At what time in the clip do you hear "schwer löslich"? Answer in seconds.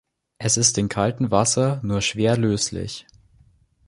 2.01-3.05